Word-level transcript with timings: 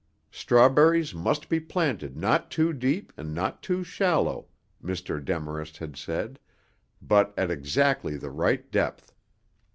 Strawberries 0.31 1.13
must 1.13 1.47
be 1.47 1.59
planted 1.59 2.17
not 2.17 2.49
too 2.49 2.73
deep 2.73 3.13
and 3.17 3.35
not 3.35 3.61
too 3.61 3.83
shallow, 3.83 4.47
Mr. 4.83 5.23
Demarest 5.23 5.77
had 5.77 5.95
said, 5.95 6.39
but 7.03 7.35
at 7.37 7.51
exactly 7.51 8.17
the 8.17 8.31
right 8.31 8.71
depth. 8.71 9.13